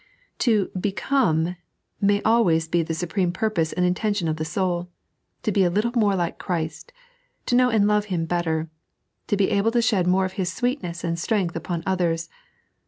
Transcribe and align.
To 0.39 0.71
b«oome 0.79 1.57
may 2.01 2.21
ali^^ 2.21 2.71
be 2.71 2.81
the 2.81 2.95
supreme 2.95 3.31
purpose 3.31 3.71
and 3.71 3.85
intention 3.85 4.27
of 4.27 4.37
the 4.37 4.43
soul; 4.43 4.89
to 5.43 5.51
be 5.51 5.63
a 5.63 5.69
little 5.69 5.91
more 5.95 6.15
like 6.15 6.39
Christ; 6.39 6.91
to 7.45 7.55
know 7.55 7.69
and 7.69 7.85
love 7.85 8.05
Him 8.05 8.25
better; 8.25 8.67
to 9.27 9.37
be 9.37 9.51
able 9.51 9.69
to 9.69 9.79
shed 9.79 10.07
more 10.07 10.25
of 10.25 10.33
TTia 10.33 10.47
sweetness 10.47 11.03
and 11.03 11.19
strength 11.19 11.55
upon 11.55 11.83
others. 11.85 12.31